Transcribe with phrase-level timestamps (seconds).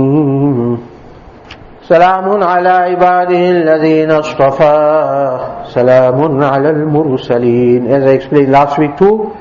[1.89, 5.39] سلام على عباده الذين اصطفى
[5.73, 9.33] سلام على المرسلين As I explained last week too,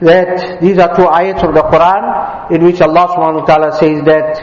[0.00, 4.00] that these are two ayats of the Quran in which Allah subhanahu wa ta'ala says
[4.08, 4.40] that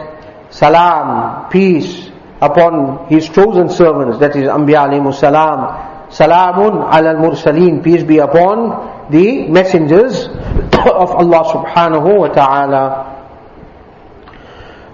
[0.52, 5.66] salam, peace upon His chosen servants, that is Anbiya alayhi salam,
[6.14, 10.26] salamun ala al-mursaleen, peace be upon the messengers
[10.86, 13.15] of Allah subhanahu wa ta'ala.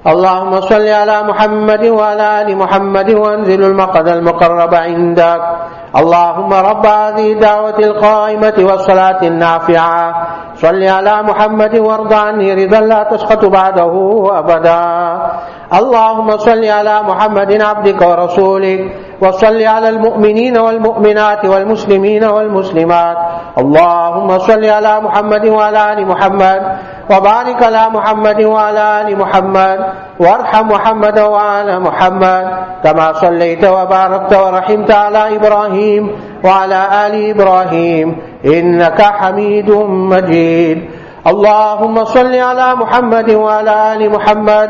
[0.02, 5.42] اللهم صل على محمد وعلى آل محمد وانزل المقد المقرب عندك.
[5.96, 10.28] اللهم رب هذه الدعوة القائمة والصلاة النافعة.
[10.56, 13.94] صل على محمد وارض عني رضا لا تسقط بعده
[14.34, 14.84] أبدا.
[15.74, 18.82] اللهم صل على محمد عبدك ورسولك.
[19.22, 23.18] وصل على المؤمنين والمؤمنات والمسلمين والمسلمات.
[23.58, 26.62] اللهم صل على محمد وعلى آل محمد.
[27.10, 29.80] وبارك على محمد وعلى آل محمد
[30.20, 32.46] وارحم محمد وعلى محمد
[32.84, 36.04] كما صليت وباركت ورحمت على إبراهيم
[36.44, 39.72] وعلى آل إبراهيم إنك حميد
[40.12, 40.90] مجيد.
[41.28, 44.70] اللهم صل على محمد وعلى آل محمد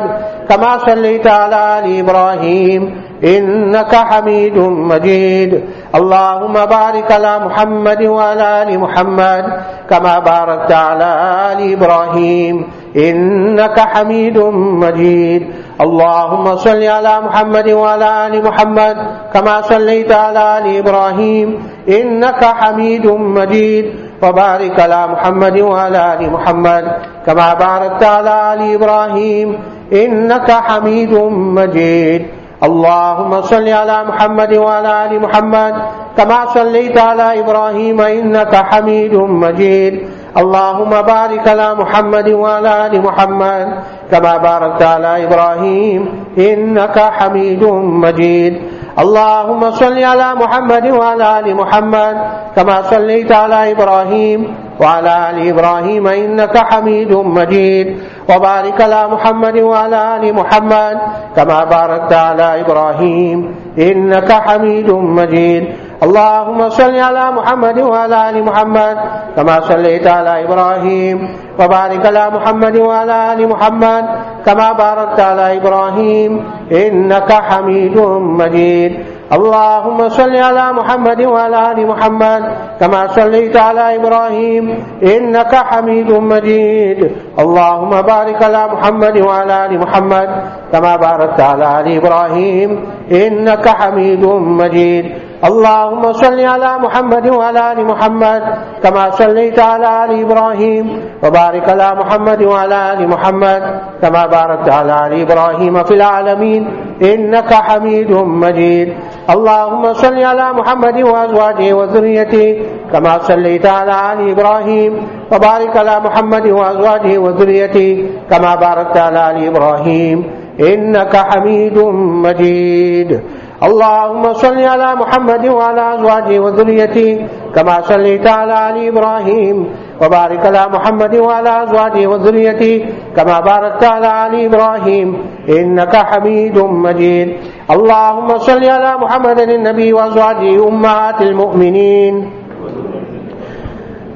[0.49, 2.81] كما صليت على آل إبراهيم
[3.23, 5.61] إنك حميد مجيد.
[5.95, 11.09] اللهم بارك على محمد وعلى آل محمد كما باركت على
[11.51, 12.67] آل إبراهيم.
[12.95, 14.37] إنك حميد
[14.77, 15.53] مجيد.
[15.81, 18.97] اللهم صل على محمد وعلى آل محمد
[19.33, 21.63] كما صليت على آل إبراهيم.
[21.89, 23.85] إنك حميد مجيد.
[24.23, 26.85] وبارك على محمد وعلى آل محمد
[27.25, 29.59] كما باركت على آل إبراهيم.
[29.93, 32.40] إنك حميد مجيد.
[32.63, 35.73] اللهم صل على محمد وعلى آل محمد
[36.17, 39.93] كما صليت على إبراهيم إنك حميد مجيد.
[40.37, 43.67] اللهم بارك على محمد وعلى آل محمد
[44.11, 46.01] كما باركت على إبراهيم
[46.37, 47.63] إنك حميد
[48.05, 48.53] مجيد.
[48.99, 52.15] اللهم صل على محمد وعلى آل محمد
[52.55, 57.87] كما صليت على إبراهيم وعلى آل إبراهيم إنك حميد مجيد
[58.29, 60.97] وبارك على محمد وعلى آل محمد
[61.35, 65.63] كما باركت على إبراهيم إنك حميد مجيد
[66.03, 68.97] اللهم صل على محمد وعلى آل محمد
[69.35, 71.17] كما صليت على إبراهيم
[71.59, 74.05] وبارك على محمد وعلى آل محمد
[74.45, 76.31] كما باركت على إبراهيم
[76.71, 77.97] إنك حميد
[78.41, 78.93] مجيد.
[79.37, 82.43] اللهم صل على محمد وعلى آل محمد
[82.79, 84.63] كما صليت على إبراهيم
[85.03, 86.99] إنك حميد مجيد.
[87.39, 90.29] اللهم بارك على محمد وعلى آل محمد
[90.73, 92.69] كما باركت على آل إبراهيم
[93.11, 94.25] إنك حميد
[94.61, 95.30] مجيد.
[95.41, 98.41] اللهم صل على محمد وعلى آل محمد
[98.83, 100.85] كما صليت على آل إبراهيم
[101.23, 103.61] وبارك على محمد وعلى آل محمد
[104.01, 106.61] كما باركت على آل إبراهيم في العالمين
[107.01, 108.93] إنك حميد مجيد.
[109.29, 117.17] اللهم صل على محمد وأزواجه وذريته كما صليت على آل إبراهيم وبارك على محمد وأزواجه
[117.17, 120.17] وذريته كما باركت على آل إبراهيم.
[120.59, 121.77] إنك حميد
[122.25, 123.21] مجيد.
[123.63, 129.57] اللهم صل على محمد وعلى أزواجه وذريته كما صليت على آل إبراهيم
[130.01, 132.85] وبارك على محمد وعلى أزواجه وذريته
[133.15, 135.07] كما باركت على آل إبراهيم
[135.49, 137.29] إنك حميد مجيد.
[137.71, 142.40] اللهم صل على محمد النبي وأزواجه أمهات المؤمنين.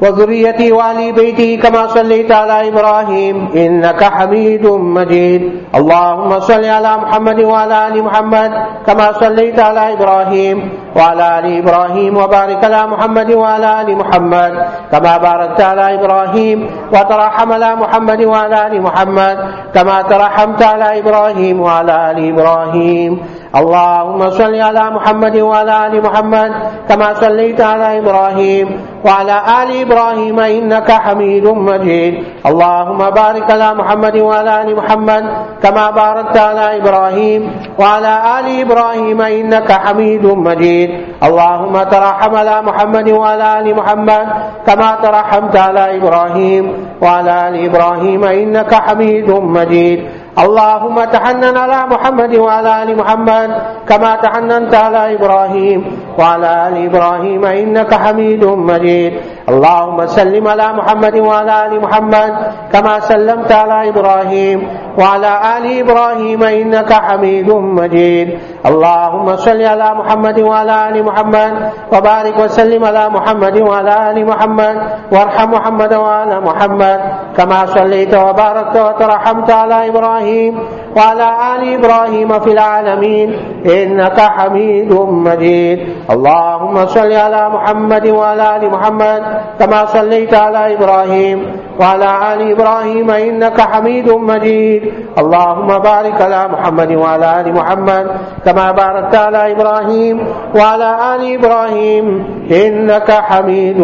[0.01, 5.41] وذريته وآل بيته كما صليت على إبراهيم إنك حميد مجيد.
[5.75, 8.51] اللهم صل على محمد وعلى آل محمد
[8.87, 10.57] كما صليت على إبراهيم
[10.95, 14.53] وعلى آل إبراهيم وبارك على محمد وعلى آل محمد
[14.91, 16.57] كما باركت على إبراهيم
[16.93, 19.37] وترحم على محمد وعلى آل محمد
[19.75, 23.11] كما ترحمت على إبراهيم وعلى آل إبراهيم.
[23.55, 26.51] اللهم صل على محمد وعلى آل محمد
[26.89, 28.67] كما صليت على إبراهيم
[29.05, 32.13] وعلى آل إبراهيم إنك حميد مجيد.
[32.49, 35.23] اللهم بارك على محمد وعلى آل محمد
[35.63, 37.41] كما باركت على إبراهيم
[37.79, 40.89] وعلى آل إبراهيم إنك حميد مجيد.
[41.23, 44.27] اللهم ترحم على محمد وعلى آل محمد
[44.67, 46.63] كما ترحمت على إبراهيم
[47.01, 49.99] وعلى آل إبراهيم إنك حميد مجيد.
[50.35, 53.49] اللهم تحنن على محمد وعلى آل محمد
[53.87, 55.79] كما تحننت على إبراهيم
[56.19, 59.13] وعلى آل إبراهيم إنك حميد مجيد.
[59.49, 62.31] اللهم سلم على محمد وعلى آل محمد
[62.73, 64.59] كما سلمت على إبراهيم
[64.99, 67.49] وعلى آل إبراهيم إنك حميد
[67.79, 68.27] مجيد.
[68.65, 71.53] اللهم صل على محمد وعلى آل محمد
[71.93, 74.75] وبارك وسلم على محمد وعلى آل محمد
[75.13, 76.99] وارحم محمد وعلى محمد
[77.37, 80.59] كما صليت وباركت وترحمت على إبراهيم إبراهيم
[80.95, 83.29] وعلى آل إبراهيم في العالمين
[83.65, 85.79] إنك حميد مجيد.
[86.09, 89.21] اللهم صل على محمد وعلى آل محمد
[89.59, 91.37] كما صليت على إبراهيم
[91.79, 94.83] وعلى آل إبراهيم إنك حميد مجيد.
[95.17, 98.05] اللهم بارك على محمد وعلى آل محمد
[98.45, 100.15] كما باركت على إبراهيم
[100.55, 102.05] وعلى آل إبراهيم
[102.51, 103.79] إنك حميد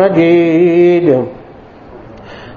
[0.00, 1.37] مجيد.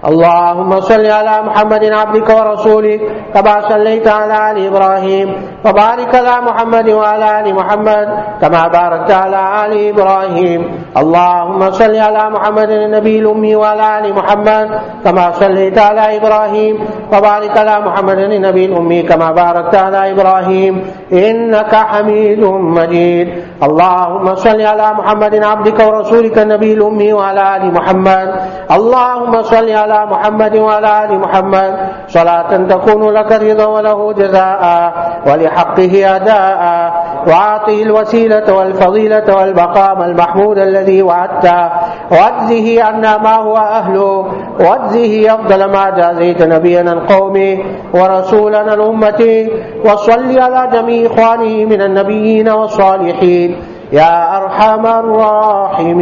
[0.01, 3.01] اللهم صل على محمد عبدك ورسولك
[3.33, 5.27] كما صليت على آل إبراهيم
[5.65, 8.07] وبارك على محمد وعلى آل محمد
[8.41, 10.61] كما باركت على آل إبراهيم.
[10.97, 14.67] اللهم صل على محمد النبي الأمي وعلى آل محمد
[15.05, 16.75] كما صليت على إبراهيم
[17.13, 20.73] وبارك على محمد النبي الأمي كما باركت على إبراهيم.
[21.13, 22.43] إنك حميد
[22.77, 23.27] مجيد.
[23.63, 28.29] اللهم صل على محمد عبدك ورسولك النبي الأمي وعلى آل محمد.
[28.71, 31.77] اللهم صل على على محمد وعلى آل محمد.
[32.07, 34.93] صلاة تكون لك رضا وله جزاء
[35.27, 36.93] ولحقه أداء.
[37.27, 41.69] وأعطه الوسيلة والفضيلة والمقام المحمود الذي وعدته
[42.11, 44.27] وأجزه عنا ما هو أهله.
[44.59, 47.63] وأجزه أفضل ما جازيت نبينا القوم
[47.93, 49.49] ورسولنا الأمة.
[49.85, 53.55] وصل على جميع إخوانه من النبيين والصالحين.
[53.91, 56.01] يا أرحم الراحمين.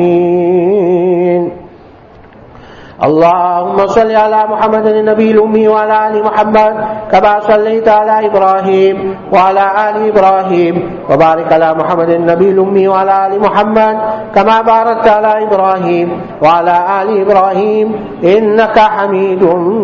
[2.99, 6.73] اللهم صل على محمد النبي الأمي وعلى آل محمد
[7.11, 8.95] كما صليت على إبراهيم
[9.33, 10.75] وعلى آل إبراهيم
[11.09, 13.95] وبارك على محمد النبي الأمي وعلى آل محمد
[14.35, 16.07] كما باركت على إبراهيم
[16.43, 17.87] وعلى آل إبراهيم
[18.23, 19.43] إنك حميد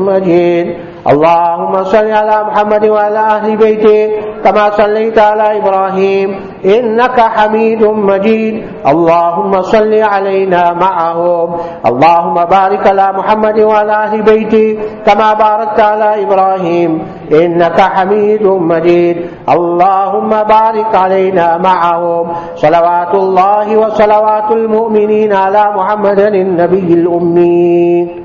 [0.10, 0.68] مجيد.
[1.06, 4.02] اللهم صل على محمد وعلى أهل بيته
[4.46, 6.30] كما صليت على إبراهيم
[6.66, 8.56] إنك حميد مجيد.
[8.88, 11.50] اللهم صل علينا معهم.
[11.86, 16.92] اللهم بارك على محمد وعلى أهل بيته كما باركت على إبراهيم
[17.32, 19.18] إنك حميد مجيد.
[19.50, 22.26] اللهم بارك علينا معهم.
[22.56, 28.25] صلوات الله وصلوات المؤمنين على محمد النبي الأمي.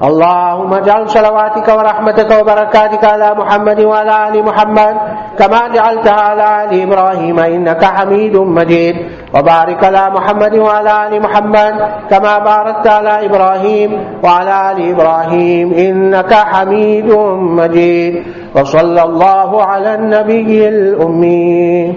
[0.00, 4.94] اللهم اجعل صلواتك ورحمتك وبركاتك على محمد وعلى آل محمد
[5.38, 8.96] كما جعلتها على آل إبراهيم إنك حميد مجيد
[9.34, 11.74] وبارك على محمد وعلى آل محمد
[12.10, 13.90] كما باركت على إبراهيم
[14.24, 17.10] وعلى آل إبراهيم إنك حميد
[17.60, 18.14] مجيد
[18.56, 21.94] وصلى الله على النبي الأمي.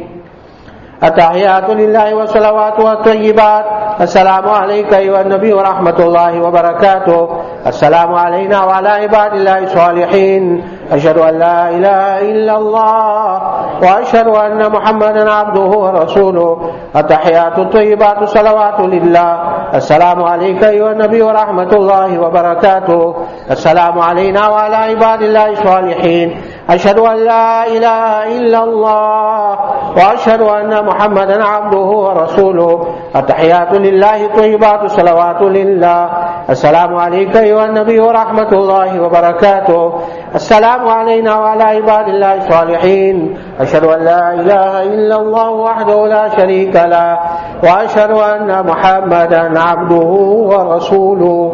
[1.04, 3.66] التحيات لله والصلوات والطيبات.
[4.02, 7.43] السلام عليك أيها النبي ورحمة الله وبركاته.
[7.68, 10.64] السلام علينا وعلى عباد الله الصالحين.
[10.92, 13.42] أشهد أن لا إله إلا الله
[13.82, 16.72] وأشهد أن محمدا عبده ورسوله.
[16.96, 19.32] التحيات الطيبات الصلوات لله.
[19.76, 23.16] السلام عليك أيها النبي ورحمة الله وبركاته.
[23.52, 26.42] السلام علينا وعلى عباد الله الصالحين.
[26.70, 29.60] أشهد أن لا إله إلا الله
[29.98, 32.88] وأشهد أن محمدا عبده ورسوله.
[33.16, 36.10] التحيات لله طيبات الصلوات لله.
[36.50, 39.94] السلام عليك أيها النبي ورحمة الله وبركاته.
[40.36, 43.38] السلام علينا وعلى عباد الله الصالحين.
[43.60, 47.20] أشهد أن لا إله إلا الله وحده لا شريك له
[47.64, 50.12] وأشهد أن محمدا عبده
[50.52, 51.54] ورسوله.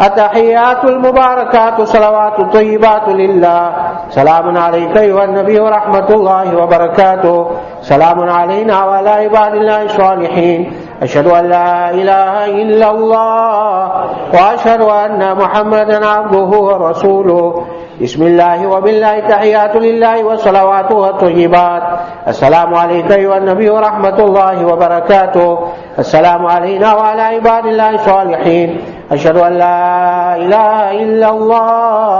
[0.00, 3.72] التحيات المباركات الصلوات الطيبات لله.
[4.10, 7.50] سلام عليك أيها النبي ورحمة الله وبركاته.
[7.82, 10.60] سلام علينا وعلى عباد الله الصالحين.
[11.02, 13.88] أشهد أن لا إله إلا الله
[14.34, 17.64] وأشهد أن محمدا عبده ورسوله.
[18.02, 21.82] بسم الله وبالله تحيات لله وصلواته والطيبات.
[22.28, 25.58] السلام عليك أيها النبي ورحمة الله وبركاته.
[25.98, 28.68] السلام علينا وعلى عباد الله الصالحين.
[29.12, 32.14] أشهد أن لا إله إلا الله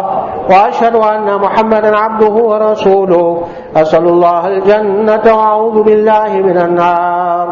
[0.51, 3.43] وأشهد أن محمدا عبده ورسوله.
[3.77, 7.49] أسأل الله الجنة وأعوذ بالله من النار.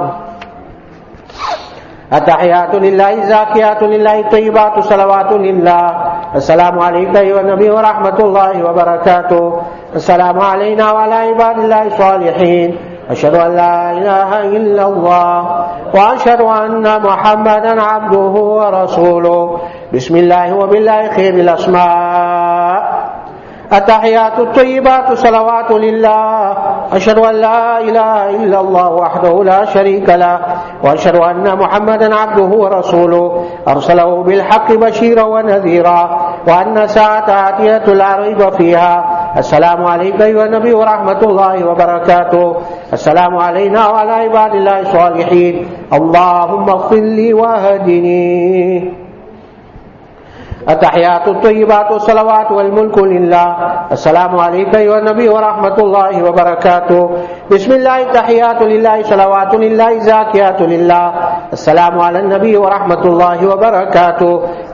[2.12, 5.94] التحيات لله زاكيات لله طيبات صلوات لله.
[6.34, 9.62] السلام عليك أيها النبي ورحمة الله وبركاته.
[9.94, 12.78] السلام علينا وعلى عباد الله الصالحين.
[13.10, 19.58] أشهد أن لا إله إلا الله وأشهد أن محمدا عبده ورسوله.
[19.94, 23.05] بسم الله وبالله خير الأسماء.
[23.72, 26.56] التحيات الطيبات صلوات لله.
[26.92, 30.38] أشهد أن لا إله إلا الله وحده لا شريك له
[30.84, 33.44] وأشهد أن محمدا عبده ورسوله.
[33.68, 36.00] أرسله بالحق بشيرا ونذيرا
[36.48, 39.04] وأن ساعة آتية لا ريب فيها.
[39.38, 42.56] السلام عليك أيها النبي ورحمة الله وبركاته.
[42.92, 45.54] السلام علينا وعلى عباد الله الصالحين.
[45.92, 49.05] اللهم اغفر لي واهدني
[50.66, 53.48] اتحیات الطیبات والصلوات والملک للہ۔
[53.90, 57.00] السلام علیکم یا نبی ورحمۃ اللہ وبرکاتہ۔
[57.50, 61.10] بسم اللہ التحیات للہ، صلوات للہ، زاکیات للہ۔
[61.56, 64.24] السلام علی النبی ورحمۃ اللہ وبرکاتہ۔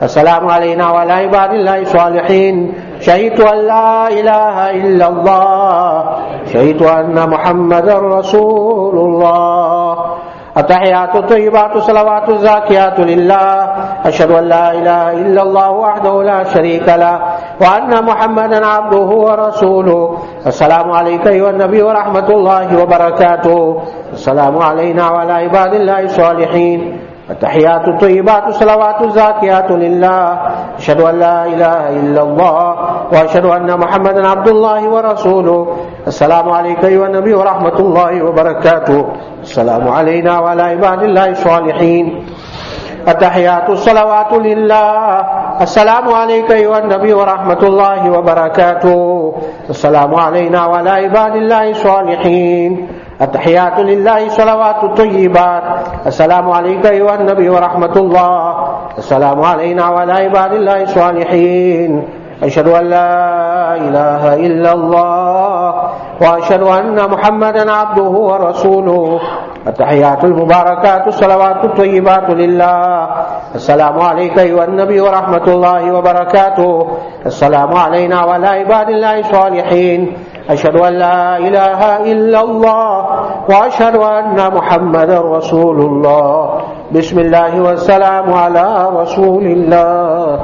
[0.01, 2.71] السلام علینا وعلی عباد اللہ الصالحین
[3.03, 6.01] شهدت أن لا إله إلا الله
[6.51, 10.13] شهدت أن محمد رسول الله
[10.57, 13.49] التحيات الطيبات الصلوات الزاكيات لله.
[14.05, 17.19] أشهد أن لا إله إلا الله وحده لا شريك له
[17.61, 20.17] وأن محمدا عبده ورسوله.
[20.47, 23.81] السلام عليك أيها النبي ورحمة الله وبركاته.
[24.13, 26.79] السلام علينا وعلى عباد الله الصالحين.
[27.29, 30.39] التحيات الطيبات الصلوات الزاكيات لله.
[30.77, 32.75] أشهد أن لا إله إلا الله
[33.11, 35.77] وأشهد أن محمدا عبد الله ورسوله.
[36.07, 39.05] السلام عليك أيها النبي ورحمة الله وبركاته.
[39.41, 42.25] السلام علينا وعلى عباد الله الصالحين.
[43.07, 44.95] التحيات الصلوات لله.
[45.61, 49.33] السلام عليك أيها النبي ورحمة الله وبركاته.
[49.69, 52.87] السلام علينا وعلى عباد الله الصالحين.
[53.23, 55.63] التحيات لله صلوات الطيبات.
[56.07, 58.55] السلام عليك أيها النبي ورحمة الله.
[58.97, 62.07] السلام علينا وعلى عباد الله الصالحين.
[62.43, 63.15] أشهد أن لا
[63.75, 65.73] إله إلا الله
[66.21, 69.19] وأشهد أن محمدا عبده ورسوله.
[69.67, 73.07] التحيات المباركات الصلوات الطيبات لله.
[73.55, 76.87] السلام عليك أيها النبي ورحمة الله وبركاته.
[77.25, 80.13] السلام علينا وعلى عباد الله الصالحين.
[80.49, 83.05] أشهد أن لا إله إلا الله
[83.49, 86.49] وأشهد أن محمدا رسول الله.
[86.91, 90.39] بسم الله والسلام على رسول الله.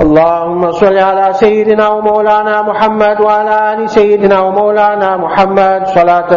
[0.00, 5.86] اللهم صل على سيدنا ومولانا محمد وعلى آل سيدنا ومولانا محمد.
[5.86, 6.32] صلاة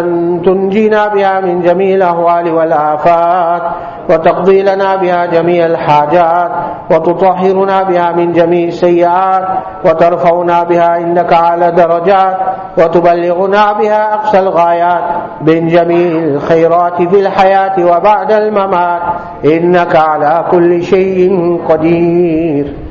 [0.45, 3.61] تنجينا بها من جميع الأهوال والآفات
[4.09, 6.51] وتقضي لنا بها جميع الحاجات
[6.91, 9.47] وتطهرنا بها من جميع السيئات
[9.85, 12.37] وترفعنا بها عندك على درجات
[12.77, 15.03] وتبلغنا بها أقصى الغايات.
[15.41, 19.01] من جميع الخيرات في الحياة وبعد الممات
[19.45, 22.88] إنك على كل شيء قدير.